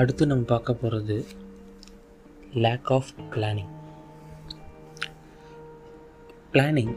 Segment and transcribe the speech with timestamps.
[0.00, 1.16] அடுத்து நம்ம பார்க்க போகிறது
[2.64, 3.72] லேக் ஆஃப் பிளானிங்
[6.52, 6.94] பிளானிங்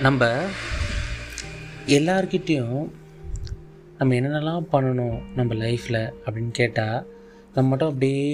[0.00, 0.28] நம்ம
[1.96, 2.82] எல்லார்கிட்டேயும்
[3.98, 6.98] நம்ம என்னென்னலாம் பண்ணணும் நம்ம லைஃப்பில் அப்படின்னு கேட்டால்
[7.54, 8.26] நம்ம மட்டும் அப்படியே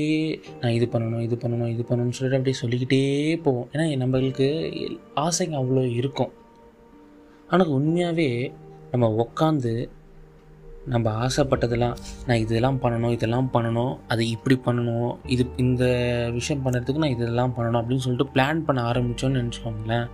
[0.61, 3.03] நான் இது பண்ணணும் இது பண்ணணும் இது பண்ணணும்னு சொல்லிட்டு அப்படியே சொல்லிக்கிட்டே
[3.45, 3.69] போவோம்.
[3.73, 4.49] ஏன்னா நம்மளுக்கு
[5.25, 6.33] ஆசைங்க அவ்வளோ இருக்கும்.
[7.49, 8.31] ஆனால் உண்மையாகவே
[8.91, 9.73] நம்ம உக்காந்து
[10.93, 15.85] நம்ம ஆசைப்பட்டதெல்லாம் நான் இதெல்லாம் பண்ணணும் இதெல்லாம் பண்ணணும் அதை இப்படி பண்ணணும் இது இந்த
[16.33, 20.07] விஷயம் பண்ணுறதுக்கு நான் இதெல்லாம் பண்ணணும் அப்படின்னு சொல்லிட்டு பிளான் பண்ண ஆரம்பித்தோன்னு நினச்சிக்கோங்களேன்.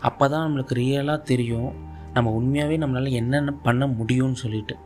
[0.00, 1.70] அப்போ தான் நம்மளுக்கு ரியலாக தெரியும்
[2.14, 4.76] நம்ம உண்மையாகவே நம்மளால் என்னென்ன பண்ண முடியும்னு சொல்லிட்டு.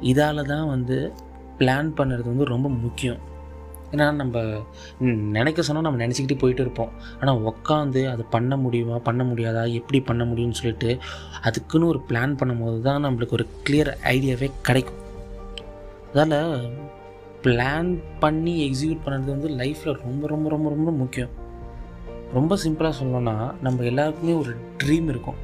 [0.00, 1.12] இதால் தான் வந்து
[1.58, 3.20] பிளான் பண்ணுறது வந்து ரொம்ப முக்கியம்.
[3.92, 4.42] ஏன்னா நம்ம
[5.36, 6.92] நினைக்க சொன்னால் நம்ம நினச்சிக்கிட்டு போயிட்டு இருப்போம்.
[7.20, 10.90] ஆனால் உக்காந்து அது பண்ண முடியுமா பண்ண முடியாதா எப்படி பண்ண முடியும்னு சொல்லிட்டு
[11.42, 15.00] அதுக்குன்னு ஒரு பிளான் பண்ணும்போது தான் நம்மளுக்கு ஒரு கிளியர் ஐடியாவே கிடைக்கும்.
[16.12, 16.70] அதால்
[17.42, 21.34] பிளான் பண்ணி எக்ஸிக்யூட் பண்ணுறது வந்து லைஃப்பில் ரொம்ப ரொம்ப ரொம்ப ரொம்ப முக்கியம்.
[22.32, 24.52] ரொம்ப சிம்பிளாக சொல்லணும்னா நம்ம எல்லாருக்குமே ஒரு
[24.84, 25.38] ட்ரீம் இருக்கும்.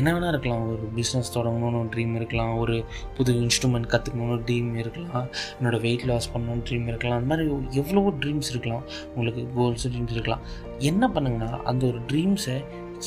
[0.00, 0.64] என்ன வேணால் இருக்கலாம்.
[0.68, 2.58] ஒரு பிஸ்னஸ் தொடங்கணும்னு ஒரு ட்ரீம் இருக்கலாம்.
[2.58, 2.84] ஒரு
[3.16, 5.26] புது இன்ஸ்ட்ருமெண்ட் கற்றுக்கணும்னு ட்ரீம் இருக்கலாம்.
[5.58, 7.18] என்னோடய வெயிட் லாஸ் பண்ணணும்னு ட்ரீம் இருக்கலாம்.
[7.18, 8.84] அந்த மாதிரி எவ்வளவோ ட்ரீம்ஸ் இருக்கலாம்.
[9.14, 10.42] உங்களுக்கு கோல்ஸ் ட்ரீம்ஸ் இருக்கலாம்.
[10.78, 12.56] என்ன பண்ணுங்கன்னா அந்த ஒரு ட்ரீம்ஸை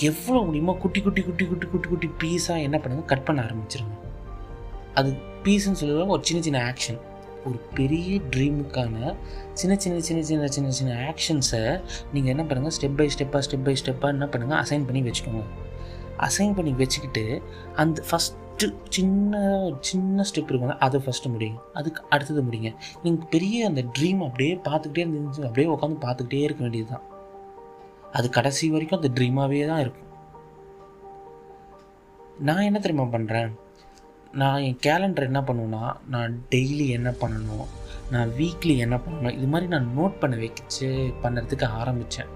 [0.09, 3.05] எவ்வளோ முடியுமோ குட்டி குட்டி குட்டி குட்டி குட்டி குட்டி பீஸாக என்ன பண்ணுங்க?
[3.05, 3.95] கட் பண்ண ஆரம்பிச்சிருங்க.
[4.93, 5.09] அது
[5.43, 6.99] பீஸ்ன்னு சொல்லுவாங்க ஒரு சின்ன சின்ன ஆக்ஷன்
[7.45, 9.15] ஒரு பெரிய ட்ரீமுக்கான
[9.53, 11.81] சின்ன சின்ன சின்ன சின்ன சின்ன சின்ன ஆக்ஷன்ஸை
[12.13, 15.43] நீங்கள் என்ன பண்ணுங்கள் ஸ்டெப் பை ஸ்டெப்பாக ஸ்டெப் பை ஸ்டெப்பாக என்ன பண்ணுங்கள் அசைன் பண்ணி வச்சுக்கோங்க.
[16.19, 17.23] அசைன் பண்ணி வச்சுக்கிட்டு
[17.75, 18.37] அந்த ஃபஸ்ட்டு
[18.89, 19.33] சின்ன
[19.81, 22.71] சின்ன ஸ்டெப் இருக்குங்க அதை ஃபஸ்ட்டு முடியுங்க அதுக்கு அடுத்தது முடியுங்க
[23.03, 27.05] நீங்கள் பெரிய அந்த ட்ரீம் அப்படியே பார்த்துக்கிட்டே இருந்துச்சு அப்படியே உட்காந்து பார்த்துக்கிட்டே இருக்க வேண்டியது தான்
[28.13, 30.05] அது கடைசி வரைக்கும் அந்த ட்ரீமாகவே தான் இருக்கும்.
[32.39, 33.51] நான் என்ன தெரியுமா பண்ணுறேன்
[34.33, 37.67] நான் என் கேலண்டர் என்ன பண்ணுவேன்னா நான் டெய்லி என்ன பண்ணணும்
[38.11, 40.89] நான் வீக்லி என்ன பண்ணணும் இது மாதிரி நான் நோட் பண்ண வச்சு
[41.23, 42.29] பண்ணுறதுக்கு ஆரம்பித்தேன்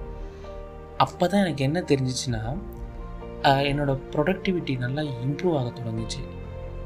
[0.98, 2.42] அப்போ தான் எனக்கு என்ன தெரிஞ்சிச்சுன்னா
[3.44, 6.22] என்னோடய ப்ரொடக்டிவிட்டி நல்லா இம்ப்ரூவ் ஆக தொடங்குச்சு.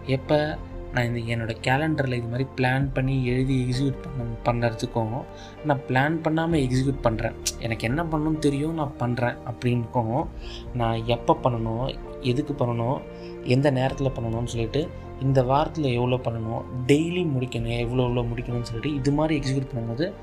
[0.05, 0.57] எப்போ?
[0.93, 5.25] நான் இந்த என்னோடய கேலண்டரில் இது மாதிரி பிளான் பண்ணி எழுதி எக்ஸிக்யூட் பண்ண பண்ணுறதுக்கும்
[5.65, 10.27] நான் பிளான் பண்ணாமல் எக்ஸிக்யூட் பண்ணுறேன் எனக்கு என்ன பண்ணணும்னு தெரியும் நான் பண்ணுறேன் அப்படின்னுக்கும்
[10.73, 13.01] நான் எப்போ பண்ணணும் எதுக்கு பண்ணணும்
[13.43, 14.87] எந்த நேரத்தில் பண்ணணும்னு சொல்லிட்டு
[15.21, 20.13] இந்த வாரத்தில் எவ்வளோ பண்ணணும் டெய்லி முடிக்கணும் எவ்வளோ எவ்வளோ முடிக்கணும்னு சொல்லிட்டு இது மாதிரி எக்ஸிக்யூட் பண்ணும்போது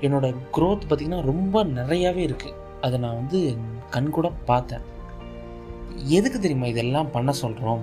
[0.00, 3.56] என்னோடய க்ரோத் பார்த்திங்கன்னா ரொம்ப நிறையாவே இருக்குது அதை நான் வந்து
[3.90, 4.80] கண் கூட பார்த்தேன்.
[6.16, 7.82] எதுக்கு தெரியுமா இதெல்லாம் பண்ண சொல்கிறோம்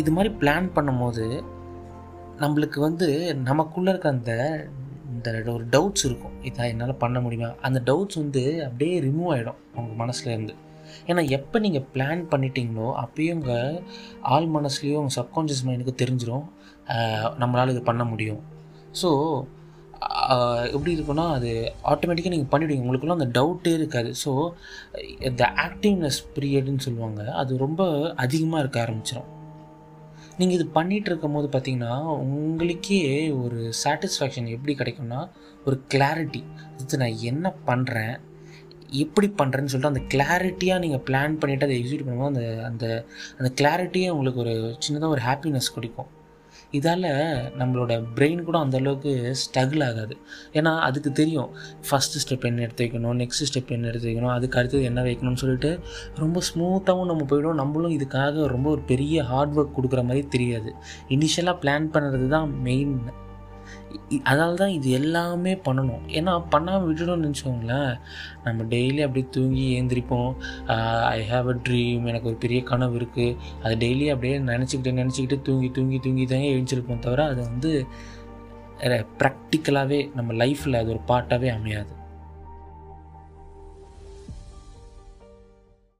[0.00, 1.24] இது மாதிரி பிளான் பண்ணும்போது
[2.42, 3.08] நம்மளுக்கு வந்து
[3.48, 4.32] நமக்குள்ளே இருக்க அந்த
[5.12, 6.34] இந்த ஒரு டவுட்ஸ் இருக்கும்.
[6.48, 7.48] இதான் என்னால் பண்ண முடியுமா?
[7.66, 10.54] அந்த டவுட்ஸ் வந்து அப்படியே ரிமூவ் ஆகிடும் உங்கள் மனசுலேருந்து
[11.08, 13.80] ஏன்னா எப்போ நீங்கள் பிளான் பண்ணிட்டீங்களோ அப்பயும் உங்கள்
[14.34, 16.46] ஆள் மனசுலேயும் உங்கள் சப்கான்ஷியஸ் மைண்டுக்கு தெரிஞ்சிடும்
[17.42, 18.40] நம்மளால் இது பண்ண முடியும்.
[19.02, 19.08] ஸோ
[20.74, 21.50] எப்படி இருக்குன்னா அது
[21.92, 24.10] ஆட்டோமேட்டிக்காக நீங்கள் பண்ணிவிடுவீங்க உங்களுக்குள்ள அந்த டவுட்டே இருக்காது.
[24.22, 24.30] ஸோ
[25.40, 27.82] த ஆக்டிவ்னஸ் பீரியட்னு சொல்லுவாங்க அது ரொம்ப
[28.24, 29.28] அதிகமாக இருக்க ஆரம்பிச்சிடும்
[30.40, 31.94] நீங்கள் இது பண்ணிகிட்டு இருக்கும் போது பார்த்தீங்கன்னா
[32.24, 33.00] உங்களுக்கே
[33.42, 35.20] ஒரு சாட்டிஸ்ஃபேக்ஷன் எப்படி கிடைக்கும்னா
[35.66, 36.42] ஒரு கிளாரிட்டி
[36.82, 38.14] அது நான் என்ன பண்ணுறேன்
[39.02, 42.84] எப்படி பண்ணுறேன்னு சொல்லிட்டு அந்த கிளாரிட்டியாக நீங்கள் பிளான் பண்ணிவிட்டு அதை எக்ஸிக்யூட் பண்ணும்போது அந்த அந்த
[43.38, 44.54] அந்த கிளாரிட்டியே உங்களுக்கு ஒரு
[44.84, 46.08] சின்னதாக ஒரு ஹாப்பினஸ் கிடைக்கும்.
[46.72, 47.06] இதால்
[47.58, 50.16] நம்மளோட பிரெயின் கூட அந்தளவுக்கு ஸ்ட்ரகிள் ஆகாது.
[50.52, 51.50] ஏன்னா அதுக்கு தெரியும்.
[51.90, 55.80] ஃபஸ்ட்டு ஸ்டெப் என்ன எடுத்து வைக்கணும் நெக்ஸ்ட் ஸ்டெப் என்ன எடுத்து வைக்கணும் அதுக்கு அடுத்தது என்ன வைக்கணும்னு சொல்லிட்டு
[56.16, 57.60] ரொம்ப ஸ்மூத்தாகவும் நம்ம போயிடும்.
[57.62, 60.72] நம்மளும் இதுக்காக ரொம்ப ஒரு பெரிய ஹார்ட் ஒர்க் கொடுக்குற மாதிரி தெரியாது.
[61.08, 63.00] இனிஷியலாக பிளான் பண்ணுறது தான் மெயின்
[64.28, 66.02] அதனால தான் இது எல்லாமே பண்ணணும்.
[66.18, 67.90] ஏன்னா பண்ணாமல் விட்டுட்டோம்னு நினச்சோங்களேன்
[68.46, 70.30] நம்ம டெய்லி அப்படியே தூங்கி ஏந்திரிப்போம்.
[71.16, 75.70] ஐ ஹாவ் அ ட்ரீம் எனக்கு ஒரு பெரிய கனவு இருக்குது அது டெய்லி அப்படியே நினச்சிக்கிட்டு நினச்சிக்கிட்டு தூங்கி
[75.78, 77.72] தூங்கி தூங்கி தாங்க எழுந்திருப்போம் தவிர அது வந்து
[79.20, 81.92] ப்ராக்டிக்கலாகவே நம்ம லைஃப்பில் அது ஒரு பார்ட்டாகவே அமையாது.